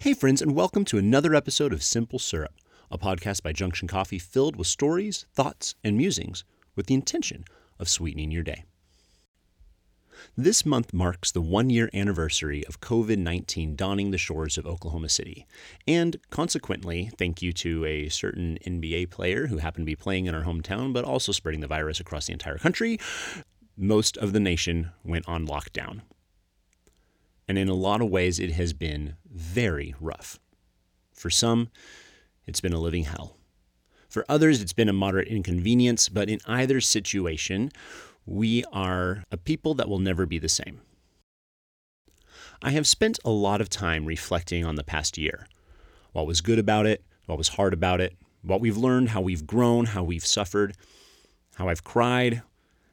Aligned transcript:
Hey, 0.00 0.14
friends, 0.14 0.40
and 0.40 0.54
welcome 0.54 0.84
to 0.84 0.98
another 0.98 1.34
episode 1.34 1.72
of 1.72 1.82
Simple 1.82 2.20
Syrup, 2.20 2.54
a 2.88 2.96
podcast 2.96 3.42
by 3.42 3.50
Junction 3.50 3.88
Coffee 3.88 4.20
filled 4.20 4.54
with 4.54 4.68
stories, 4.68 5.26
thoughts, 5.34 5.74
and 5.82 5.96
musings 5.96 6.44
with 6.76 6.86
the 6.86 6.94
intention 6.94 7.44
of 7.80 7.88
sweetening 7.88 8.30
your 8.30 8.44
day. 8.44 8.62
This 10.36 10.64
month 10.64 10.94
marks 10.94 11.32
the 11.32 11.40
one 11.40 11.68
year 11.68 11.90
anniversary 11.92 12.64
of 12.66 12.80
COVID 12.80 13.18
19 13.18 13.74
dawning 13.74 14.12
the 14.12 14.18
shores 14.18 14.56
of 14.56 14.68
Oklahoma 14.68 15.08
City. 15.08 15.48
And 15.88 16.16
consequently, 16.30 17.10
thank 17.18 17.42
you 17.42 17.52
to 17.54 17.84
a 17.84 18.08
certain 18.08 18.56
NBA 18.64 19.10
player 19.10 19.48
who 19.48 19.58
happened 19.58 19.82
to 19.82 19.90
be 19.90 19.96
playing 19.96 20.26
in 20.26 20.34
our 20.34 20.44
hometown, 20.44 20.92
but 20.92 21.04
also 21.04 21.32
spreading 21.32 21.60
the 21.60 21.66
virus 21.66 21.98
across 21.98 22.26
the 22.26 22.32
entire 22.32 22.58
country, 22.58 23.00
most 23.76 24.16
of 24.16 24.32
the 24.32 24.38
nation 24.38 24.92
went 25.02 25.26
on 25.26 25.44
lockdown. 25.44 26.02
And 27.48 27.56
in 27.56 27.68
a 27.68 27.74
lot 27.74 28.02
of 28.02 28.10
ways, 28.10 28.38
it 28.38 28.52
has 28.52 28.72
been 28.72 29.16
very 29.24 29.94
rough. 29.98 30.38
For 31.14 31.30
some, 31.30 31.70
it's 32.46 32.60
been 32.60 32.74
a 32.74 32.78
living 32.78 33.04
hell. 33.04 33.36
For 34.08 34.24
others, 34.28 34.60
it's 34.60 34.72
been 34.72 34.88
a 34.88 34.92
moderate 34.92 35.28
inconvenience, 35.28 36.08
but 36.08 36.28
in 36.28 36.40
either 36.46 36.80
situation, 36.80 37.70
we 38.26 38.64
are 38.72 39.24
a 39.32 39.36
people 39.36 39.74
that 39.74 39.88
will 39.88 39.98
never 39.98 40.26
be 40.26 40.38
the 40.38 40.48
same. 40.48 40.80
I 42.62 42.70
have 42.70 42.86
spent 42.86 43.18
a 43.24 43.30
lot 43.30 43.60
of 43.60 43.68
time 43.68 44.04
reflecting 44.04 44.64
on 44.64 44.74
the 44.74 44.84
past 44.84 45.16
year 45.16 45.46
what 46.12 46.26
was 46.26 46.40
good 46.40 46.58
about 46.58 46.86
it, 46.86 47.04
what 47.26 47.38
was 47.38 47.48
hard 47.48 47.72
about 47.72 48.00
it, 48.00 48.16
what 48.42 48.60
we've 48.60 48.76
learned, 48.76 49.10
how 49.10 49.20
we've 49.20 49.46
grown, 49.46 49.86
how 49.86 50.02
we've 50.02 50.26
suffered, 50.26 50.74
how 51.56 51.68
I've 51.68 51.84
cried, 51.84 52.42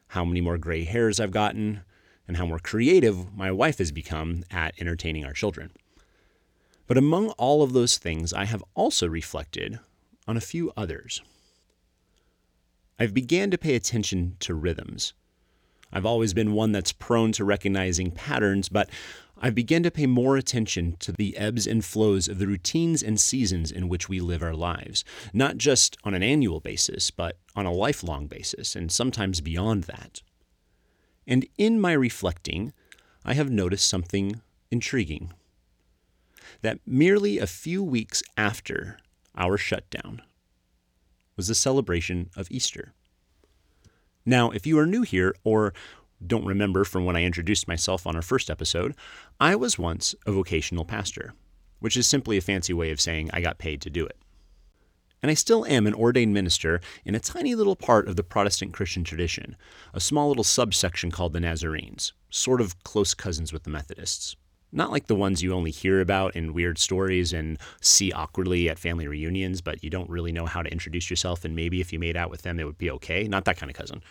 how 0.08 0.24
many 0.24 0.40
more 0.40 0.58
gray 0.58 0.84
hairs 0.84 1.18
I've 1.18 1.30
gotten, 1.30 1.80
and 2.26 2.36
how 2.36 2.46
more 2.46 2.58
creative 2.58 3.34
my 3.36 3.50
wife 3.50 3.78
has 3.78 3.92
become 3.92 4.44
at 4.50 4.74
entertaining 4.80 5.24
our 5.24 5.32
children. 5.32 5.70
But 6.86 6.98
among 6.98 7.30
all 7.30 7.62
of 7.62 7.72
those 7.72 7.98
things, 7.98 8.32
I 8.32 8.44
have 8.44 8.64
also 8.74 9.08
reflected 9.08 9.78
on 10.28 10.36
a 10.36 10.40
few 10.40 10.72
others. 10.76 11.22
I've 12.98 13.14
began 13.14 13.50
to 13.50 13.58
pay 13.58 13.74
attention 13.74 14.36
to 14.40 14.54
rhythms. 14.54 15.12
I've 15.92 16.06
always 16.06 16.34
been 16.34 16.52
one 16.52 16.72
that's 16.72 16.92
prone 16.92 17.32
to 17.32 17.44
recognizing 17.44 18.10
patterns, 18.10 18.68
but 18.68 18.90
I've 19.38 19.54
begun 19.54 19.82
to 19.82 19.90
pay 19.90 20.06
more 20.06 20.36
attention 20.36 20.96
to 21.00 21.12
the 21.12 21.36
ebbs 21.36 21.66
and 21.66 21.84
flows 21.84 22.26
of 22.26 22.38
the 22.38 22.46
routines 22.46 23.02
and 23.02 23.20
seasons 23.20 23.70
in 23.70 23.88
which 23.88 24.08
we 24.08 24.18
live 24.18 24.42
our 24.42 24.54
lives, 24.54 25.04
not 25.34 25.58
just 25.58 25.96
on 26.04 26.14
an 26.14 26.22
annual 26.22 26.60
basis, 26.60 27.10
but 27.10 27.38
on 27.54 27.66
a 27.66 27.72
lifelong 27.72 28.28
basis, 28.28 28.74
and 28.74 28.90
sometimes 28.90 29.42
beyond 29.42 29.84
that. 29.84 30.22
And 31.26 31.46
in 31.58 31.80
my 31.80 31.92
reflecting, 31.92 32.72
I 33.24 33.34
have 33.34 33.50
noticed 33.50 33.88
something 33.88 34.40
intriguing. 34.70 35.32
That 36.62 36.78
merely 36.86 37.38
a 37.38 37.46
few 37.46 37.82
weeks 37.82 38.22
after 38.36 38.98
our 39.36 39.56
shutdown 39.56 40.22
was 41.36 41.48
the 41.48 41.54
celebration 41.54 42.30
of 42.36 42.50
Easter. 42.50 42.92
Now, 44.24 44.50
if 44.50 44.66
you 44.66 44.78
are 44.78 44.86
new 44.86 45.02
here 45.02 45.34
or 45.44 45.74
don't 46.24 46.46
remember 46.46 46.84
from 46.84 47.04
when 47.04 47.16
I 47.16 47.24
introduced 47.24 47.68
myself 47.68 48.06
on 48.06 48.16
our 48.16 48.22
first 48.22 48.48
episode, 48.48 48.94
I 49.38 49.54
was 49.54 49.78
once 49.78 50.14
a 50.26 50.32
vocational 50.32 50.84
pastor, 50.84 51.34
which 51.80 51.96
is 51.96 52.06
simply 52.06 52.36
a 52.36 52.40
fancy 52.40 52.72
way 52.72 52.90
of 52.90 53.00
saying 53.00 53.30
I 53.32 53.40
got 53.40 53.58
paid 53.58 53.82
to 53.82 53.90
do 53.90 54.06
it 54.06 54.16
and 55.22 55.30
I 55.30 55.34
still 55.34 55.64
am 55.66 55.86
an 55.86 55.94
ordained 55.94 56.34
minister 56.34 56.80
in 57.04 57.14
a 57.14 57.20
tiny 57.20 57.54
little 57.54 57.76
part 57.76 58.08
of 58.08 58.16
the 58.16 58.22
Protestant 58.22 58.72
Christian 58.72 59.04
tradition, 59.04 59.56
a 59.94 60.00
small 60.00 60.28
little 60.28 60.44
subsection 60.44 61.10
called 61.10 61.32
the 61.32 61.40
Nazarenes, 61.40 62.12
sort 62.30 62.60
of 62.60 62.82
close 62.84 63.14
cousins 63.14 63.52
with 63.52 63.64
the 63.64 63.70
Methodists. 63.70 64.36
Not 64.72 64.90
like 64.90 65.06
the 65.06 65.14
ones 65.14 65.42
you 65.42 65.54
only 65.54 65.70
hear 65.70 66.00
about 66.00 66.36
in 66.36 66.52
weird 66.52 66.78
stories 66.78 67.32
and 67.32 67.58
see 67.80 68.12
awkwardly 68.12 68.68
at 68.68 68.78
family 68.78 69.06
reunions, 69.08 69.60
but 69.60 69.82
you 69.82 69.90
don't 69.90 70.10
really 70.10 70.32
know 70.32 70.44
how 70.44 70.62
to 70.62 70.70
introduce 70.70 71.08
yourself, 71.08 71.44
and 71.44 71.54
maybe 71.54 71.80
if 71.80 71.92
you 71.92 71.98
made 71.98 72.16
out 72.16 72.30
with 72.30 72.42
them, 72.42 72.58
it 72.58 72.64
would 72.64 72.78
be 72.78 72.90
okay. 72.90 73.26
Not 73.28 73.44
that 73.44 73.56
kind 73.56 73.70
of 73.70 73.76
cousin. 73.76 74.02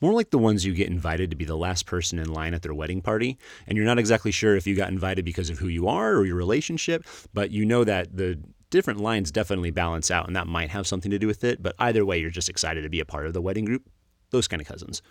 More 0.00 0.12
like 0.12 0.30
the 0.30 0.38
ones 0.38 0.64
you 0.64 0.74
get 0.74 0.88
invited 0.88 1.30
to 1.30 1.36
be 1.36 1.44
the 1.44 1.56
last 1.56 1.84
person 1.84 2.18
in 2.18 2.32
line 2.32 2.54
at 2.54 2.62
their 2.62 2.74
wedding 2.74 3.00
party, 3.00 3.36
and 3.66 3.76
you're 3.76 3.86
not 3.86 3.98
exactly 3.98 4.30
sure 4.30 4.56
if 4.56 4.66
you 4.66 4.74
got 4.74 4.90
invited 4.90 5.24
because 5.24 5.50
of 5.50 5.58
who 5.58 5.68
you 5.68 5.88
are 5.88 6.14
or 6.14 6.24
your 6.24 6.36
relationship, 6.36 7.04
but 7.34 7.50
you 7.50 7.64
know 7.64 7.84
that 7.84 8.16
the 8.16 8.38
different 8.70 9.00
lines 9.00 9.30
definitely 9.30 9.70
balance 9.70 10.10
out, 10.10 10.26
and 10.26 10.36
that 10.36 10.46
might 10.46 10.70
have 10.70 10.86
something 10.86 11.10
to 11.10 11.18
do 11.18 11.26
with 11.26 11.44
it. 11.44 11.62
But 11.62 11.74
either 11.78 12.04
way, 12.04 12.18
you're 12.18 12.30
just 12.30 12.48
excited 12.48 12.82
to 12.82 12.88
be 12.88 13.00
a 13.00 13.04
part 13.04 13.26
of 13.26 13.32
the 13.32 13.42
wedding 13.42 13.64
group. 13.64 13.88
Those 14.30 14.48
kind 14.48 14.60
of 14.60 14.68
cousins. 14.68 15.02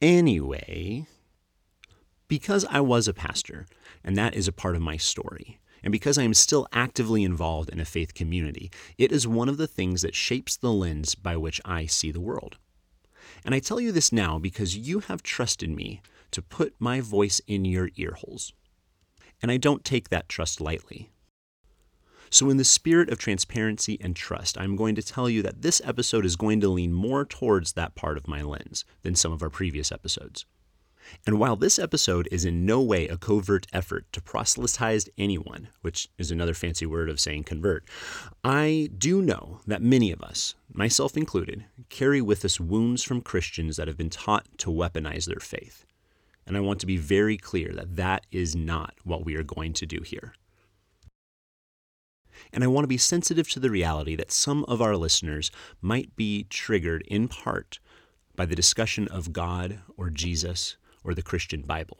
Anyway, 0.00 1.06
because 2.28 2.64
I 2.70 2.80
was 2.80 3.06
a 3.06 3.14
pastor, 3.14 3.66
and 4.02 4.16
that 4.16 4.34
is 4.34 4.48
a 4.48 4.52
part 4.52 4.74
of 4.74 4.82
my 4.82 4.96
story, 4.96 5.60
and 5.82 5.92
because 5.92 6.18
I 6.18 6.22
am 6.22 6.34
still 6.34 6.66
actively 6.72 7.24
involved 7.24 7.70
in 7.70 7.80
a 7.80 7.84
faith 7.84 8.14
community, 8.14 8.70
it 8.98 9.12
is 9.12 9.26
one 9.26 9.48
of 9.48 9.56
the 9.56 9.66
things 9.66 10.02
that 10.02 10.14
shapes 10.14 10.56
the 10.56 10.72
lens 10.72 11.14
by 11.14 11.36
which 11.36 11.60
I 11.64 11.86
see 11.86 12.10
the 12.10 12.20
world. 12.20 12.56
And 13.44 13.54
I 13.54 13.58
tell 13.58 13.80
you 13.80 13.92
this 13.92 14.12
now 14.12 14.38
because 14.38 14.76
you 14.76 15.00
have 15.00 15.22
trusted 15.22 15.70
me 15.70 16.00
to 16.30 16.42
put 16.42 16.74
my 16.78 17.00
voice 17.00 17.40
in 17.46 17.64
your 17.64 17.90
ear 17.96 18.14
holes. 18.18 18.52
And 19.40 19.50
I 19.50 19.56
don't 19.56 19.84
take 19.84 20.08
that 20.08 20.28
trust 20.28 20.60
lightly. 20.60 21.10
So, 22.32 22.48
in 22.48 22.56
the 22.56 22.64
spirit 22.64 23.10
of 23.10 23.18
transparency 23.18 23.98
and 24.00 24.16
trust, 24.16 24.56
I'm 24.56 24.74
going 24.74 24.94
to 24.94 25.02
tell 25.02 25.28
you 25.28 25.42
that 25.42 25.60
this 25.60 25.82
episode 25.84 26.24
is 26.24 26.34
going 26.34 26.62
to 26.62 26.68
lean 26.70 26.90
more 26.90 27.26
towards 27.26 27.74
that 27.74 27.94
part 27.94 28.16
of 28.16 28.26
my 28.26 28.40
lens 28.40 28.86
than 29.02 29.14
some 29.14 29.32
of 29.32 29.42
our 29.42 29.50
previous 29.50 29.92
episodes. 29.92 30.46
And 31.26 31.38
while 31.38 31.56
this 31.56 31.78
episode 31.78 32.30
is 32.32 32.46
in 32.46 32.64
no 32.64 32.80
way 32.80 33.06
a 33.06 33.18
covert 33.18 33.66
effort 33.74 34.10
to 34.14 34.22
proselytize 34.22 35.10
anyone, 35.18 35.68
which 35.82 36.08
is 36.16 36.30
another 36.30 36.54
fancy 36.54 36.86
word 36.86 37.10
of 37.10 37.20
saying 37.20 37.44
convert, 37.44 37.84
I 38.42 38.88
do 38.96 39.20
know 39.20 39.60
that 39.66 39.82
many 39.82 40.10
of 40.10 40.22
us, 40.22 40.54
myself 40.72 41.18
included, 41.18 41.66
carry 41.90 42.22
with 42.22 42.46
us 42.46 42.58
wounds 42.58 43.02
from 43.02 43.20
Christians 43.20 43.76
that 43.76 43.88
have 43.88 43.98
been 43.98 44.08
taught 44.08 44.46
to 44.56 44.70
weaponize 44.70 45.26
their 45.26 45.36
faith. 45.38 45.84
And 46.46 46.56
I 46.56 46.60
want 46.60 46.80
to 46.80 46.86
be 46.86 46.96
very 46.96 47.36
clear 47.36 47.74
that 47.74 47.96
that 47.96 48.24
is 48.32 48.56
not 48.56 48.94
what 49.04 49.26
we 49.26 49.36
are 49.36 49.42
going 49.42 49.74
to 49.74 49.84
do 49.84 50.00
here 50.00 50.32
and 52.52 52.64
I 52.64 52.68
want 52.68 52.84
to 52.84 52.88
be 52.88 52.98
sensitive 52.98 53.48
to 53.50 53.60
the 53.60 53.70
reality 53.70 54.16
that 54.16 54.32
some 54.32 54.64
of 54.64 54.80
our 54.80 54.96
listeners 54.96 55.50
might 55.80 56.14
be 56.16 56.44
triggered 56.44 57.02
in 57.06 57.28
part 57.28 57.78
by 58.34 58.46
the 58.46 58.56
discussion 58.56 59.08
of 59.08 59.32
God 59.32 59.80
or 59.96 60.10
Jesus 60.10 60.76
or 61.04 61.14
the 61.14 61.22
Christian 61.22 61.62
Bible. 61.62 61.98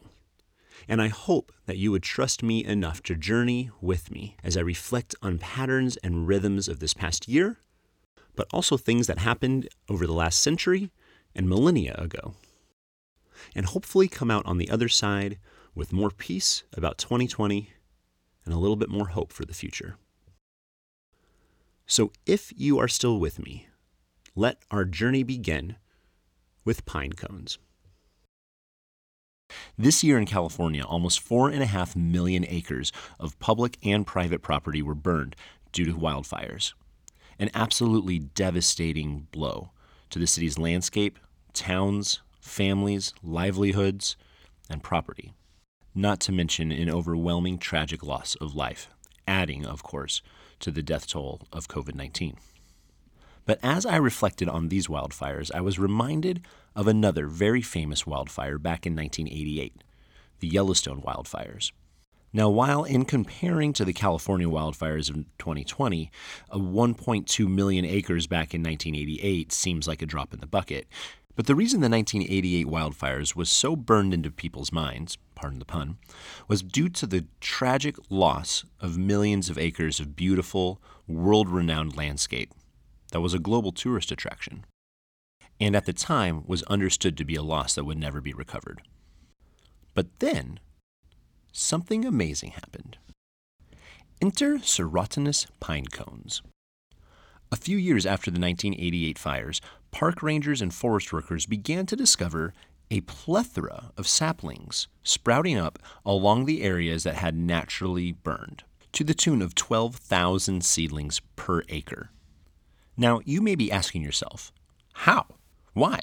And 0.87 1.01
I 1.01 1.07
hope 1.07 1.51
that 1.65 1.77
you 1.77 1.91
would 1.91 2.03
trust 2.03 2.43
me 2.43 2.63
enough 2.65 3.01
to 3.03 3.15
journey 3.15 3.69
with 3.81 4.11
me 4.11 4.35
as 4.43 4.57
I 4.57 4.61
reflect 4.61 5.15
on 5.21 5.37
patterns 5.37 5.97
and 5.97 6.27
rhythms 6.27 6.67
of 6.67 6.79
this 6.79 6.93
past 6.93 7.27
year, 7.27 7.59
but 8.35 8.47
also 8.51 8.77
things 8.77 9.07
that 9.07 9.19
happened 9.19 9.69
over 9.89 10.05
the 10.05 10.13
last 10.13 10.41
century 10.41 10.91
and 11.35 11.47
millennia 11.47 11.95
ago. 11.97 12.33
And 13.55 13.65
hopefully 13.65 14.07
come 14.07 14.31
out 14.31 14.45
on 14.45 14.57
the 14.57 14.69
other 14.69 14.89
side 14.89 15.37
with 15.75 15.93
more 15.93 16.11
peace 16.11 16.63
about 16.73 16.97
2020 16.97 17.69
and 18.45 18.53
a 18.53 18.57
little 18.57 18.75
bit 18.75 18.89
more 18.89 19.09
hope 19.09 19.31
for 19.31 19.45
the 19.45 19.53
future. 19.53 19.97
So 21.85 22.11
if 22.25 22.53
you 22.55 22.79
are 22.79 22.87
still 22.87 23.19
with 23.19 23.39
me, 23.39 23.67
let 24.35 24.57
our 24.71 24.85
journey 24.85 25.23
begin 25.23 25.75
with 26.65 26.85
pine 26.85 27.13
cones. 27.13 27.59
This 29.77 30.03
year 30.03 30.17
in 30.17 30.25
California, 30.25 30.83
almost 30.83 31.19
four 31.19 31.49
and 31.49 31.61
a 31.61 31.67
half 31.67 31.95
million 31.95 32.45
acres 32.47 32.91
of 33.19 33.37
public 33.39 33.77
and 33.83 34.07
private 34.07 34.41
property 34.41 34.81
were 34.81 34.95
burned 34.95 35.35
due 35.71 35.85
to 35.85 35.93
wildfires. 35.93 36.73
An 37.37 37.49
absolutely 37.53 38.19
devastating 38.19 39.27
blow 39.31 39.71
to 40.09 40.19
the 40.19 40.27
city's 40.27 40.57
landscape, 40.57 41.19
towns, 41.53 42.21
families, 42.39 43.13
livelihoods, 43.21 44.15
and 44.69 44.81
property. 44.83 45.33
Not 45.93 46.19
to 46.21 46.31
mention 46.31 46.71
an 46.71 46.89
overwhelming 46.89 47.57
tragic 47.57 48.03
loss 48.03 48.35
of 48.35 48.55
life, 48.55 48.89
adding, 49.27 49.65
of 49.65 49.83
course, 49.83 50.21
to 50.59 50.71
the 50.71 50.83
death 50.83 51.07
toll 51.07 51.41
of 51.51 51.67
COVID 51.67 51.95
19. 51.95 52.37
But 53.45 53.59
as 53.61 53.85
I 53.85 53.97
reflected 53.97 54.47
on 54.47 54.69
these 54.69 54.87
wildfires, 54.87 55.51
I 55.53 55.61
was 55.61 55.77
reminded 55.77 56.41
of 56.75 56.87
another 56.87 57.27
very 57.27 57.61
famous 57.61 58.07
wildfire 58.07 58.57
back 58.57 58.85
in 58.85 58.95
1988, 58.95 59.83
the 60.39 60.47
Yellowstone 60.47 61.01
wildfires. 61.01 61.71
Now, 62.35 62.49
while 62.49 62.83
in 62.83 63.05
comparing 63.05 63.73
to 63.73 63.85
the 63.85 63.93
California 63.93 64.47
wildfires 64.47 65.09
of 65.09 65.17
2020, 65.37 66.09
a 66.49 66.57
1.2 66.57 67.47
million 67.47 67.85
acres 67.85 68.25
back 68.25 68.55
in 68.55 68.63
1988 68.63 69.51
seems 69.51 69.87
like 69.87 70.01
a 70.01 70.07
drop 70.07 70.33
in 70.33 70.39
the 70.39 70.47
bucket, 70.47 70.87
but 71.35 71.47
the 71.47 71.55
reason 71.55 71.81
the 71.81 71.89
1988 71.89 72.67
wildfires 72.67 73.35
was 73.35 73.49
so 73.49 73.75
burned 73.75 74.13
into 74.13 74.29
people's 74.29 74.71
minds, 74.71 75.17
pardon 75.35 75.59
the 75.59 75.65
pun, 75.65 75.97
was 76.47 76.61
due 76.61 76.89
to 76.89 77.07
the 77.07 77.25
tragic 77.41 77.95
loss 78.09 78.65
of 78.79 78.97
millions 78.97 79.49
of 79.49 79.57
acres 79.57 79.99
of 79.99 80.15
beautiful, 80.15 80.81
world 81.07 81.49
renowned 81.49 81.97
landscape 81.97 82.53
that 83.11 83.21
was 83.21 83.33
a 83.33 83.39
global 83.39 83.71
tourist 83.71 84.11
attraction, 84.11 84.65
and 85.59 85.75
at 85.75 85.85
the 85.85 85.93
time 85.93 86.43
was 86.45 86.63
understood 86.63 87.17
to 87.17 87.25
be 87.25 87.35
a 87.35 87.43
loss 87.43 87.75
that 87.75 87.83
would 87.83 87.97
never 87.97 88.21
be 88.21 88.33
recovered. 88.33 88.81
But 89.93 90.19
then, 90.19 90.59
something 91.51 92.05
amazing 92.05 92.51
happened. 92.51 92.97
Enter 94.21 94.57
serotinous 94.57 95.47
pine 95.59 95.85
cones. 95.85 96.41
A 97.51 97.55
few 97.55 97.77
years 97.77 98.05
after 98.05 98.31
the 98.31 98.39
1988 98.39 99.19
fires, 99.19 99.61
park 99.93 100.23
rangers 100.23 100.59
and 100.61 100.73
forest 100.73 101.13
workers 101.13 101.45
began 101.45 101.85
to 101.85 101.95
discover 101.95 102.51
a 102.89 103.01
plethora 103.01 103.91
of 103.95 104.07
saplings 104.07 104.87
sprouting 105.03 105.57
up 105.57 105.79
along 106.05 106.45
the 106.45 106.63
areas 106.63 107.03
that 107.03 107.15
had 107.15 107.37
naturally 107.37 108.11
burned, 108.11 108.63
to 108.91 109.03
the 109.03 109.13
tune 109.13 109.41
of 109.41 109.55
12,000 109.55 110.65
seedlings 110.65 111.21
per 111.35 111.61
acre. 111.69 112.09
Now, 112.97 113.21
you 113.23 113.39
may 113.39 113.55
be 113.55 113.71
asking 113.71 114.01
yourself, 114.01 114.51
how? 114.93 115.27
Why? 115.73 115.99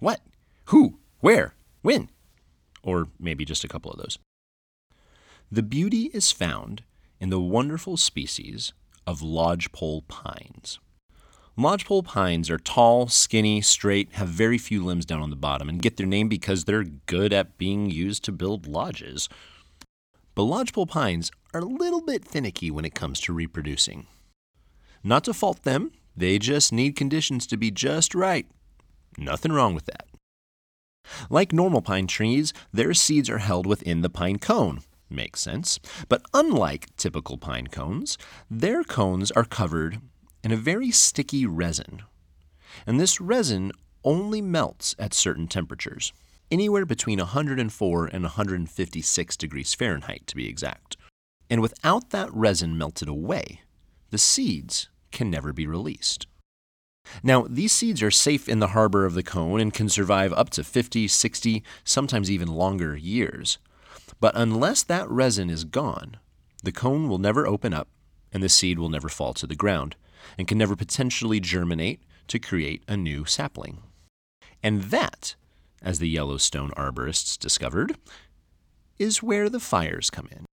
What? 0.00 0.20
Who? 0.66 0.98
Where? 1.20 1.54
When? 1.82 2.10
Or 2.82 3.08
maybe 3.20 3.44
just 3.44 3.64
a 3.64 3.68
couple 3.68 3.90
of 3.90 3.98
those. 3.98 4.18
The 5.52 5.62
beauty 5.62 6.10
is 6.14 6.32
found 6.32 6.82
in 7.20 7.28
the 7.28 7.40
wonderful 7.40 7.96
species 7.96 8.72
of 9.06 9.22
lodgepole 9.22 10.02
pines. 10.08 10.78
Lodgepole 11.56 12.02
pines 12.02 12.50
are 12.50 12.58
tall, 12.58 13.06
skinny, 13.06 13.60
straight, 13.60 14.12
have 14.14 14.26
very 14.26 14.58
few 14.58 14.84
limbs 14.84 15.06
down 15.06 15.22
on 15.22 15.30
the 15.30 15.36
bottom, 15.36 15.68
and 15.68 15.80
get 15.80 15.96
their 15.96 16.06
name 16.06 16.28
because 16.28 16.64
they're 16.64 16.82
good 16.82 17.32
at 17.32 17.56
being 17.58 17.88
used 17.88 18.24
to 18.24 18.32
build 18.32 18.66
lodges. 18.66 19.28
But 20.34 20.42
lodgepole 20.42 20.86
pines 20.86 21.30
are 21.52 21.60
a 21.60 21.64
little 21.64 22.00
bit 22.00 22.26
finicky 22.26 22.72
when 22.72 22.84
it 22.84 22.96
comes 22.96 23.20
to 23.20 23.32
reproducing. 23.32 24.08
Not 25.04 25.22
to 25.24 25.32
fault 25.32 25.62
them, 25.62 25.92
they 26.16 26.40
just 26.40 26.72
need 26.72 26.96
conditions 26.96 27.46
to 27.46 27.56
be 27.56 27.70
just 27.70 28.16
right. 28.16 28.48
Nothing 29.16 29.52
wrong 29.52 29.74
with 29.74 29.86
that. 29.86 30.08
Like 31.30 31.52
normal 31.52 31.82
pine 31.82 32.08
trees, 32.08 32.52
their 32.72 32.94
seeds 32.94 33.30
are 33.30 33.38
held 33.38 33.64
within 33.64 34.02
the 34.02 34.10
pine 34.10 34.40
cone. 34.40 34.80
Makes 35.08 35.42
sense. 35.42 35.78
But 36.08 36.22
unlike 36.34 36.96
typical 36.96 37.38
pine 37.38 37.68
cones, 37.68 38.18
their 38.50 38.82
cones 38.82 39.30
are 39.30 39.44
covered 39.44 40.00
in 40.44 40.52
a 40.52 40.56
very 40.56 40.90
sticky 40.90 41.46
resin. 41.46 42.02
And 42.86 43.00
this 43.00 43.20
resin 43.20 43.72
only 44.04 44.42
melts 44.42 44.94
at 44.98 45.14
certain 45.14 45.48
temperatures, 45.48 46.12
anywhere 46.50 46.84
between 46.84 47.18
104 47.18 48.06
and 48.06 48.22
156 48.22 49.36
degrees 49.38 49.74
Fahrenheit 49.74 50.26
to 50.26 50.36
be 50.36 50.46
exact. 50.46 50.98
And 51.48 51.62
without 51.62 52.10
that 52.10 52.32
resin 52.32 52.76
melted 52.76 53.08
away, 53.08 53.62
the 54.10 54.18
seeds 54.18 54.90
can 55.10 55.30
never 55.30 55.52
be 55.52 55.66
released. 55.66 56.26
Now, 57.22 57.46
these 57.48 57.72
seeds 57.72 58.02
are 58.02 58.10
safe 58.10 58.48
in 58.48 58.60
the 58.60 58.68
harbor 58.68 59.04
of 59.04 59.14
the 59.14 59.22
cone 59.22 59.60
and 59.60 59.72
can 59.72 59.88
survive 59.88 60.32
up 60.32 60.50
to 60.50 60.64
50, 60.64 61.08
60, 61.08 61.62
sometimes 61.84 62.30
even 62.30 62.48
longer 62.48 62.96
years. 62.96 63.58
But 64.20 64.34
unless 64.36 64.82
that 64.84 65.08
resin 65.10 65.50
is 65.50 65.64
gone, 65.64 66.18
the 66.62 66.72
cone 66.72 67.08
will 67.08 67.18
never 67.18 67.46
open 67.46 67.72
up 67.72 67.88
and 68.32 68.42
the 68.42 68.48
seed 68.48 68.78
will 68.78 68.88
never 68.88 69.08
fall 69.08 69.32
to 69.34 69.46
the 69.46 69.54
ground, 69.54 69.96
and 70.38 70.48
can 70.48 70.58
never 70.58 70.76
potentially 70.76 71.40
germinate 71.40 72.02
to 72.28 72.38
create 72.38 72.82
a 72.88 72.96
new 72.96 73.24
sapling. 73.24 73.82
And 74.62 74.84
that, 74.84 75.34
as 75.82 75.98
the 75.98 76.08
Yellowstone 76.08 76.70
arborists 76.70 77.38
discovered, 77.38 77.96
is 78.98 79.22
where 79.22 79.48
the 79.48 79.60
fires 79.60 80.10
come 80.10 80.28
in. 80.30 80.46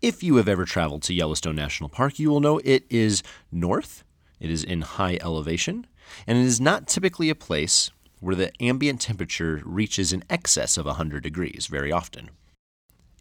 If 0.00 0.22
you 0.22 0.36
have 0.36 0.48
ever 0.48 0.64
traveled 0.64 1.02
to 1.02 1.14
Yellowstone 1.14 1.56
National 1.56 1.88
Park, 1.88 2.18
you 2.18 2.30
will 2.30 2.40
know 2.40 2.58
it 2.64 2.84
is 2.88 3.22
north, 3.50 4.04
it 4.40 4.50
is 4.50 4.64
in 4.64 4.82
high 4.82 5.18
elevation, 5.20 5.86
and 6.26 6.38
it 6.38 6.44
is 6.44 6.60
not 6.60 6.86
typically 6.86 7.30
a 7.30 7.34
place 7.34 7.90
where 8.20 8.36
the 8.36 8.52
ambient 8.62 9.00
temperature 9.00 9.60
reaches 9.64 10.12
in 10.12 10.24
excess 10.30 10.76
of 10.76 10.86
100 10.86 11.22
degrees 11.22 11.66
very 11.66 11.90
often. 11.90 12.30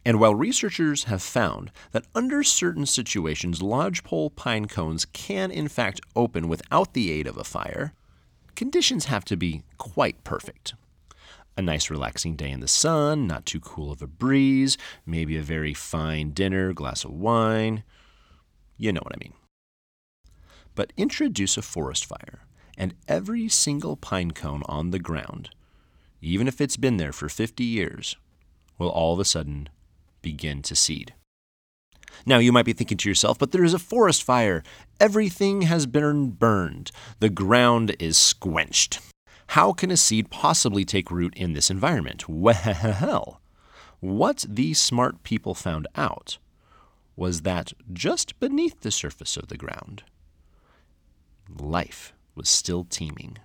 And 0.03 0.19
while 0.19 0.33
researchers 0.33 1.03
have 1.03 1.21
found 1.21 1.71
that 1.91 2.07
under 2.15 2.43
certain 2.43 2.85
situations, 2.85 3.61
lodgepole 3.61 4.31
pine 4.31 4.65
cones 4.65 5.05
can 5.05 5.51
in 5.51 5.67
fact 5.67 6.01
open 6.15 6.47
without 6.47 6.93
the 6.93 7.11
aid 7.11 7.27
of 7.27 7.37
a 7.37 7.43
fire, 7.43 7.93
conditions 8.55 9.05
have 9.05 9.23
to 9.25 9.37
be 9.37 9.63
quite 9.77 10.23
perfect. 10.23 10.73
A 11.55 11.61
nice 11.61 11.89
relaxing 11.89 12.35
day 12.35 12.49
in 12.49 12.61
the 12.61 12.67
sun, 12.67 13.27
not 13.27 13.45
too 13.45 13.59
cool 13.59 13.91
of 13.91 14.01
a 14.01 14.07
breeze, 14.07 14.77
maybe 15.05 15.37
a 15.37 15.43
very 15.43 15.73
fine 15.73 16.31
dinner, 16.31 16.73
glass 16.73 17.03
of 17.03 17.11
wine. 17.11 17.83
You 18.77 18.93
know 18.93 19.01
what 19.03 19.13
I 19.13 19.19
mean. 19.19 19.33
But 20.73 20.93
introduce 20.97 21.57
a 21.57 21.61
forest 21.61 22.05
fire, 22.05 22.45
and 22.77 22.95
every 23.07 23.49
single 23.49 23.97
pine 23.97 24.31
cone 24.31 24.63
on 24.65 24.89
the 24.89 24.99
ground, 24.99 25.49
even 26.21 26.47
if 26.47 26.61
it's 26.61 26.77
been 26.77 26.97
there 26.97 27.11
for 27.11 27.29
50 27.29 27.63
years, 27.63 28.15
will 28.79 28.89
all 28.89 29.13
of 29.13 29.19
a 29.19 29.25
sudden 29.25 29.69
begin 30.21 30.61
to 30.63 30.75
seed. 30.75 31.13
Now, 32.25 32.39
you 32.39 32.51
might 32.51 32.65
be 32.65 32.73
thinking 32.73 32.97
to 32.99 33.09
yourself, 33.09 33.39
but 33.39 33.51
there 33.51 33.63
is 33.63 33.73
a 33.73 33.79
forest 33.79 34.23
fire. 34.23 34.63
Everything 34.99 35.63
has 35.63 35.85
been 35.85 36.31
burned. 36.31 36.91
The 37.19 37.29
ground 37.29 37.95
is 37.99 38.17
squenched. 38.17 38.99
How 39.47 39.73
can 39.73 39.91
a 39.91 39.97
seed 39.97 40.29
possibly 40.29 40.85
take 40.85 41.11
root 41.11 41.33
in 41.35 41.53
this 41.53 41.69
environment? 41.69 42.29
Well, 42.29 43.41
what 43.99 44.45
these 44.47 44.79
smart 44.79 45.23
people 45.23 45.53
found 45.55 45.87
out 45.95 46.37
was 47.15 47.41
that 47.41 47.73
just 47.91 48.39
beneath 48.39 48.81
the 48.81 48.91
surface 48.91 49.37
of 49.37 49.47
the 49.47 49.57
ground, 49.57 50.03
life 51.49 52.13
was 52.35 52.49
still 52.49 52.83
teeming. 52.83 53.37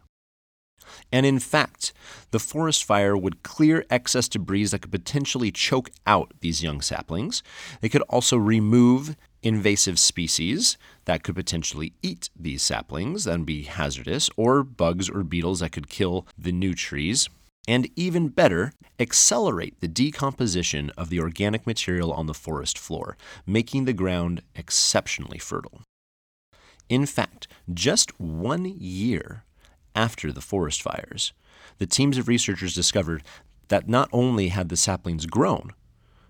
And 1.12 1.26
in 1.26 1.38
fact, 1.38 1.92
the 2.30 2.38
forest 2.38 2.84
fire 2.84 3.16
would 3.16 3.42
clear 3.42 3.84
excess 3.90 4.28
debris 4.28 4.66
that 4.66 4.82
could 4.82 4.92
potentially 4.92 5.50
choke 5.50 5.90
out 6.06 6.32
these 6.40 6.62
young 6.62 6.80
saplings. 6.80 7.42
It 7.82 7.90
could 7.90 8.02
also 8.02 8.36
remove 8.36 9.16
invasive 9.42 9.98
species 9.98 10.76
that 11.04 11.22
could 11.22 11.36
potentially 11.36 11.92
eat 12.02 12.30
these 12.34 12.62
saplings 12.62 13.26
and 13.26 13.46
be 13.46 13.62
hazardous, 13.62 14.28
or 14.36 14.62
bugs 14.64 15.08
or 15.08 15.22
beetles 15.22 15.60
that 15.60 15.72
could 15.72 15.88
kill 15.88 16.26
the 16.36 16.52
new 16.52 16.74
trees. 16.74 17.28
And 17.68 17.88
even 17.96 18.28
better, 18.28 18.72
accelerate 18.98 19.80
the 19.80 19.88
decomposition 19.88 20.90
of 20.96 21.10
the 21.10 21.20
organic 21.20 21.66
material 21.66 22.12
on 22.12 22.26
the 22.26 22.34
forest 22.34 22.78
floor, 22.78 23.16
making 23.44 23.84
the 23.84 23.92
ground 23.92 24.42
exceptionally 24.54 25.38
fertile. 25.38 25.82
In 26.88 27.06
fact, 27.06 27.48
just 27.72 28.18
one 28.20 28.64
year 28.64 29.42
after 29.96 30.30
the 30.30 30.40
forest 30.40 30.82
fires, 30.82 31.32
the 31.78 31.86
teams 31.86 32.18
of 32.18 32.28
researchers 32.28 32.74
discovered 32.74 33.22
that 33.68 33.88
not 33.88 34.08
only 34.12 34.48
had 34.48 34.68
the 34.68 34.76
saplings 34.76 35.26
grown, 35.26 35.72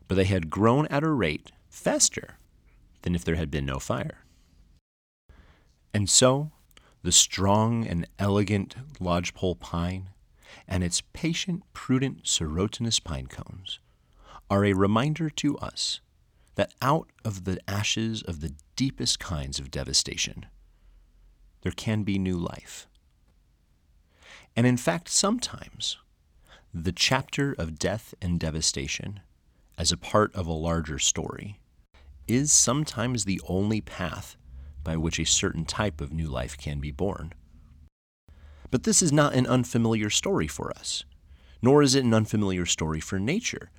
but 0.08 0.14
they 0.14 0.24
had 0.24 0.48
grown 0.48 0.86
at 0.86 1.02
a 1.02 1.10
rate 1.10 1.52
faster 1.68 2.38
than 3.02 3.14
if 3.14 3.24
there 3.24 3.34
had 3.34 3.50
been 3.50 3.66
no 3.66 3.78
fire. 3.78 4.24
And 5.92 6.08
so, 6.08 6.52
the 7.02 7.12
strong 7.12 7.86
and 7.86 8.06
elegant 8.18 8.74
lodgepole 9.00 9.56
pine 9.56 10.10
and 10.66 10.82
its 10.82 11.02
patient, 11.12 11.62
prudent 11.72 12.24
serotinous 12.24 13.02
pine 13.02 13.26
cones 13.26 13.80
are 14.48 14.64
a 14.64 14.72
reminder 14.72 15.28
to 15.30 15.58
us 15.58 16.00
that 16.54 16.72
out 16.80 17.10
of 17.24 17.44
the 17.44 17.58
ashes 17.68 18.22
of 18.22 18.40
the 18.40 18.54
deepest 18.76 19.18
kinds 19.18 19.58
of 19.58 19.70
devastation, 19.70 20.46
there 21.62 21.72
can 21.72 22.02
be 22.02 22.18
new 22.18 22.36
life 22.36 22.86
and 24.56 24.66
in 24.66 24.78
fact, 24.78 25.10
sometimes 25.10 25.98
the 26.72 26.92
chapter 26.92 27.54
of 27.58 27.78
death 27.78 28.14
and 28.22 28.40
devastation, 28.40 29.20
as 29.76 29.92
a 29.92 29.96
part 29.98 30.34
of 30.34 30.46
a 30.46 30.52
larger 30.52 30.98
story, 30.98 31.60
is 32.26 32.52
sometimes 32.52 33.24
the 33.24 33.40
only 33.46 33.82
path 33.82 34.36
by 34.82 34.96
which 34.96 35.18
a 35.18 35.26
certain 35.26 35.64
type 35.64 36.00
of 36.00 36.12
new 36.12 36.26
life 36.26 36.56
can 36.56 36.80
be 36.80 36.90
born. 36.90 37.34
But 38.70 38.84
this 38.84 39.02
is 39.02 39.12
not 39.12 39.34
an 39.34 39.46
unfamiliar 39.46 40.10
story 40.10 40.46
for 40.46 40.70
us, 40.70 41.04
nor 41.60 41.82
is 41.82 41.94
it 41.94 42.04
an 42.04 42.14
unfamiliar 42.14 42.64
story 42.66 43.00
for 43.00 43.18
nature. 43.18 43.70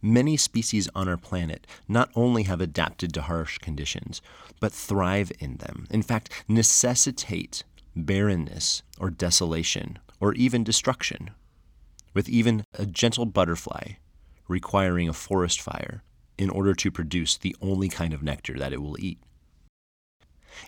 Many 0.00 0.36
species 0.36 0.88
on 0.94 1.08
our 1.08 1.16
planet 1.16 1.66
not 1.88 2.10
only 2.14 2.44
have 2.44 2.60
adapted 2.60 3.12
to 3.14 3.22
harsh 3.22 3.58
conditions, 3.58 4.20
but 4.60 4.72
thrive 4.72 5.32
in 5.40 5.56
them. 5.56 5.86
In 5.90 6.02
fact, 6.02 6.44
necessitate 6.46 7.64
barrenness 7.96 8.82
or 8.98 9.10
desolation 9.10 9.98
or 10.20 10.34
even 10.34 10.64
destruction, 10.64 11.30
with 12.14 12.28
even 12.28 12.64
a 12.74 12.86
gentle 12.86 13.26
butterfly 13.26 13.92
requiring 14.48 15.08
a 15.08 15.12
forest 15.12 15.60
fire 15.60 16.02
in 16.38 16.50
order 16.50 16.74
to 16.74 16.90
produce 16.90 17.36
the 17.36 17.54
only 17.60 17.88
kind 17.88 18.12
of 18.12 18.22
nectar 18.22 18.54
that 18.58 18.72
it 18.72 18.82
will 18.82 18.98
eat. 18.98 19.18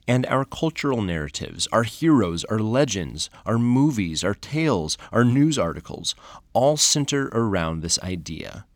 And 0.06 0.26
our 0.26 0.44
cultural 0.44 1.02
narratives, 1.02 1.66
our 1.72 1.82
heroes, 1.82 2.44
our 2.44 2.60
legends, 2.60 3.30
our 3.44 3.58
movies, 3.58 4.22
our 4.22 4.34
tales, 4.34 4.96
our 5.10 5.24
news 5.24 5.58
articles 5.58 6.14
all 6.52 6.76
center 6.76 7.28
around 7.32 7.80
this 7.80 7.98
idea 8.00 8.66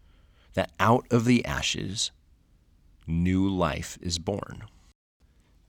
that 0.55 0.73
out 0.81 1.07
of 1.11 1.25
the 1.25 1.45
ashes, 1.45 2.11
new 3.07 3.49
life 3.49 3.99
is 4.01 4.19
born. 4.19 4.65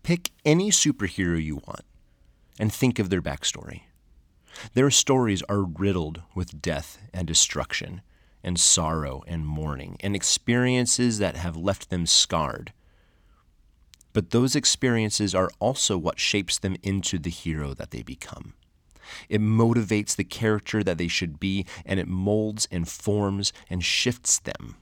Pick 0.03 0.31
any 0.43 0.71
superhero 0.71 1.43
you 1.43 1.55
want 1.55 1.85
and 2.59 2.71
think 2.71 2.97
of 2.99 3.09
their 3.09 3.21
backstory. 3.21 3.81
Their 4.73 4.91
stories 4.91 5.43
are 5.49 5.63
riddled 5.63 6.21
with 6.33 6.61
death 6.61 6.97
and 7.13 7.27
destruction, 7.27 8.01
and 8.43 8.59
sorrow 8.59 9.23
and 9.27 9.45
mourning, 9.45 9.97
and 10.01 10.15
experiences 10.15 11.17
that 11.19 11.35
have 11.35 11.57
left 11.57 11.89
them 11.89 12.05
scarred. 12.05 12.73
But 14.13 14.29
those 14.29 14.55
experiences 14.55 15.35
are 15.35 15.51
also 15.59 15.97
what 15.97 16.19
shapes 16.19 16.57
them 16.57 16.77
into 16.83 17.17
the 17.17 17.29
hero 17.29 17.73
that 17.73 17.91
they 17.91 18.03
become. 18.03 18.53
It 19.29 19.41
motivates 19.41 20.15
the 20.15 20.23
character 20.23 20.83
that 20.83 20.97
they 20.97 21.07
should 21.07 21.39
be, 21.39 21.65
and 21.85 21.99
it 21.99 22.07
molds 22.07 22.67
and 22.71 22.87
forms 22.87 23.51
and 23.69 23.83
shifts 23.83 24.39
them. 24.39 24.77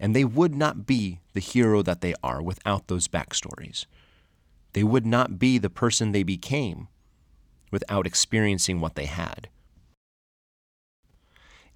And 0.00 0.14
they 0.14 0.24
would 0.24 0.54
not 0.54 0.86
be 0.86 1.20
the 1.32 1.40
hero 1.40 1.82
that 1.82 2.00
they 2.00 2.14
are 2.22 2.42
without 2.42 2.88
those 2.88 3.08
backstories. 3.08 3.86
They 4.72 4.82
would 4.82 5.06
not 5.06 5.38
be 5.38 5.58
the 5.58 5.70
person 5.70 6.12
they 6.12 6.22
became 6.22 6.88
without 7.76 8.06
experiencing 8.06 8.80
what 8.80 8.94
they 8.94 9.04
had. 9.04 9.50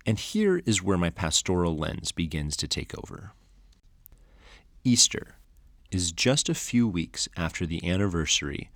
And 0.07 0.19
here 0.19 0.63
is 0.65 0.83
where 0.83 0.97
my 0.97 1.11
pastoral 1.11 1.77
lens 1.77 2.11
begins 2.11 2.57
to 2.57 2.67
take 2.67 2.97
over. 2.97 3.33
Easter 4.83 5.35
is 5.91 6.11
just 6.11 6.49
a 6.49 6.55
few 6.55 6.89
weeks 6.89 7.29
after 7.37 7.67
the 7.67 7.87
anniversary 7.87 8.71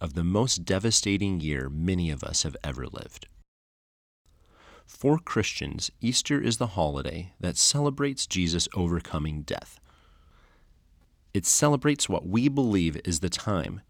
of 0.00 0.14
the 0.14 0.24
most 0.24 0.64
devastating 0.64 1.40
year 1.40 1.68
many 1.68 2.10
of 2.10 2.24
us 2.24 2.42
have 2.42 2.56
ever 2.64 2.86
lived. 2.86 3.26
For 4.86 5.18
Christians, 5.18 5.90
Easter 6.00 6.40
is 6.40 6.56
the 6.56 6.68
holiday 6.68 7.34
that 7.38 7.58
celebrates 7.58 8.26
Jesus 8.26 8.66
overcoming 8.74 9.42
death. 9.42 9.78
It 11.34 11.44
celebrates 11.44 12.08
what 12.08 12.26
we 12.26 12.48
believe 12.48 12.98
is 13.04 13.20
the 13.20 13.28
time 13.28 13.82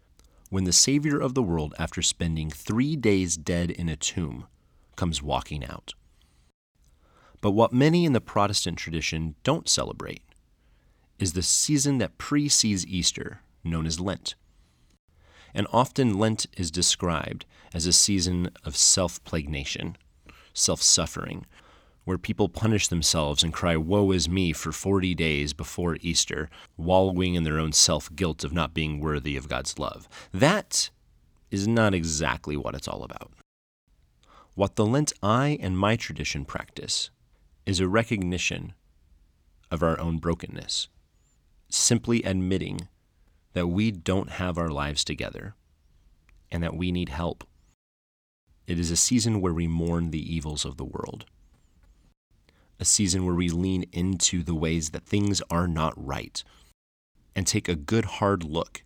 when 0.53 0.65
the 0.65 0.71
Savior 0.71 1.19
of 1.19 1.33
the 1.33 1.41
world, 1.41 1.73
after 1.79 2.03
spending 2.03 2.47
three 2.47 2.95
days 2.95 3.37
dead 3.37 3.71
in 3.71 3.89
a 3.89 3.95
tomb, 3.95 4.45
comes 4.95 5.19
walking 5.19 5.65
out. 5.65 5.95
But 7.41 7.53
what 7.53 7.73
many 7.73 8.05
in 8.05 8.13
the 8.13 8.21
Protestant 8.21 8.77
tradition 8.77 9.33
don't 9.43 9.67
celebrate 9.67 10.21
is 11.17 11.33
the 11.33 11.41
season 11.41 11.97
that 11.97 12.19
precedes 12.19 12.85
Easter, 12.85 13.41
known 13.63 13.87
as 13.87 13.99
Lent. 13.99 14.35
And 15.55 15.65
often 15.73 16.19
Lent 16.19 16.45
is 16.55 16.69
described 16.69 17.47
as 17.73 17.87
a 17.87 17.91
season 17.91 18.51
of 18.63 18.77
self 18.77 19.23
plagnation, 19.23 19.95
self 20.53 20.83
suffering, 20.83 21.47
where 22.05 22.17
people 22.17 22.49
punish 22.49 22.87
themselves 22.87 23.43
and 23.43 23.53
cry, 23.53 23.77
Woe 23.77 24.11
is 24.11 24.27
me, 24.27 24.53
for 24.53 24.71
40 24.71 25.15
days 25.15 25.53
before 25.53 25.97
Easter, 26.01 26.49
wallowing 26.77 27.35
in 27.35 27.43
their 27.43 27.59
own 27.59 27.71
self 27.71 28.13
guilt 28.15 28.43
of 28.43 28.53
not 28.53 28.73
being 28.73 28.99
worthy 28.99 29.37
of 29.37 29.49
God's 29.49 29.79
love. 29.79 30.07
That 30.33 30.89
is 31.51 31.67
not 31.67 31.93
exactly 31.93 32.57
what 32.57 32.75
it's 32.75 32.87
all 32.87 33.03
about. 33.03 33.31
What 34.55 34.75
the 34.75 34.85
Lent 34.85 35.13
I 35.21 35.57
and 35.61 35.77
my 35.77 35.95
tradition 35.95 36.45
practice 36.45 37.09
is 37.65 37.79
a 37.79 37.87
recognition 37.87 38.73
of 39.71 39.81
our 39.81 39.99
own 39.99 40.17
brokenness, 40.17 40.89
simply 41.69 42.21
admitting 42.23 42.87
that 43.53 43.67
we 43.67 43.91
don't 43.91 44.31
have 44.31 44.57
our 44.57 44.69
lives 44.69 45.03
together 45.03 45.55
and 46.51 46.61
that 46.61 46.75
we 46.75 46.91
need 46.91 47.09
help. 47.09 47.43
It 48.67 48.79
is 48.79 48.91
a 48.91 48.95
season 48.95 49.41
where 49.41 49.53
we 49.53 49.67
mourn 49.67 50.11
the 50.11 50.35
evils 50.35 50.65
of 50.65 50.77
the 50.77 50.85
world, 50.85 51.25
a 52.83 52.85
season 52.85 53.25
where 53.25 53.33
we 53.33 53.47
lean 53.47 53.85
into 53.93 54.43
the 54.43 54.53
ways 54.53 54.89
that 54.89 55.05
things 55.05 55.41
are 55.49 55.69
not 55.69 55.93
right 55.95 56.43
and 57.33 57.47
take 57.47 57.69
a 57.69 57.77
good 57.77 58.03
hard 58.03 58.43
look 58.43 58.83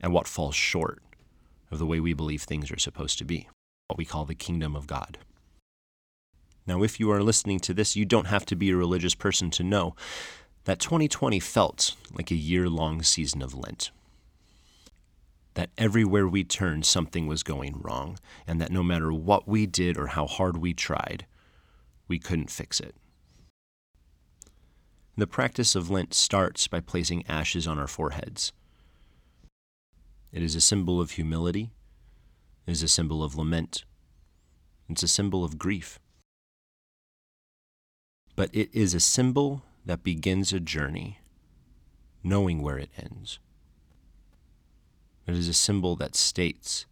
at 0.00 0.12
what 0.12 0.28
falls 0.28 0.54
short 0.54 1.02
of 1.72 1.80
the 1.80 1.86
way 1.86 1.98
we 1.98 2.12
believe 2.12 2.42
things 2.42 2.70
are 2.70 2.78
supposed 2.78 3.18
to 3.18 3.24
be, 3.24 3.48
what 3.88 3.98
we 3.98 4.04
call 4.04 4.24
the 4.24 4.36
kingdom 4.36 4.76
of 4.76 4.86
God. 4.86 5.18
Now, 6.64 6.84
if 6.84 7.00
you 7.00 7.10
are 7.10 7.24
listening 7.24 7.58
to 7.60 7.74
this, 7.74 7.96
you 7.96 8.04
don't 8.04 8.28
have 8.28 8.46
to 8.46 8.54
be 8.54 8.70
a 8.70 8.76
religious 8.76 9.16
person 9.16 9.50
to 9.50 9.64
know 9.64 9.96
that 10.62 10.78
2020 10.78 11.40
felt 11.40 11.96
like 12.14 12.30
a 12.30 12.36
year 12.36 12.68
long 12.68 13.02
season 13.02 13.42
of 13.42 13.52
Lent. 13.52 13.90
That 15.54 15.70
everywhere 15.76 16.28
we 16.28 16.44
turned, 16.44 16.86
something 16.86 17.26
was 17.26 17.42
going 17.42 17.80
wrong, 17.80 18.20
and 18.46 18.60
that 18.60 18.70
no 18.70 18.84
matter 18.84 19.12
what 19.12 19.48
we 19.48 19.66
did 19.66 19.98
or 19.98 20.06
how 20.06 20.28
hard 20.28 20.56
we 20.56 20.72
tried, 20.72 21.26
we 22.08 22.18
couldn't 22.18 22.50
fix 22.50 22.80
it. 22.80 22.94
The 25.16 25.26
practice 25.26 25.74
of 25.74 25.90
Lent 25.90 26.14
starts 26.14 26.66
by 26.68 26.80
placing 26.80 27.26
ashes 27.26 27.66
on 27.66 27.78
our 27.78 27.86
foreheads. 27.86 28.52
It 30.32 30.42
is 30.42 30.54
a 30.54 30.60
symbol 30.60 31.00
of 31.00 31.12
humility, 31.12 31.70
it 32.66 32.70
is 32.70 32.82
a 32.82 32.88
symbol 32.88 33.22
of 33.22 33.36
lament, 33.36 33.84
it's 34.88 35.02
a 35.02 35.08
symbol 35.08 35.44
of 35.44 35.58
grief. 35.58 35.98
But 38.34 38.48
it 38.54 38.70
is 38.72 38.94
a 38.94 39.00
symbol 39.00 39.62
that 39.84 40.02
begins 40.02 40.52
a 40.54 40.60
journey, 40.60 41.18
knowing 42.24 42.62
where 42.62 42.78
it 42.78 42.90
ends. 42.96 43.38
It 45.26 45.34
is 45.34 45.48
a 45.48 45.54
symbol 45.54 45.94
that 45.96 46.16
states, 46.16 46.86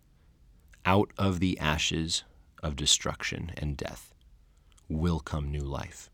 out 0.85 1.11
of 1.17 1.41
the 1.41 1.59
ashes 1.59 2.25
of 2.63 2.77
destruction 2.77 3.53
and 3.57 3.79
death 3.79 4.10
will 4.91 5.21
come 5.21 5.51
new 5.51 5.61
life. 5.61 6.11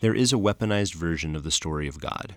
There 0.00 0.14
is 0.14 0.32
a 0.32 0.36
weaponized 0.36 0.94
version 0.94 1.34
of 1.36 1.42
the 1.42 1.50
story 1.50 1.86
of 1.88 2.00
God 2.00 2.36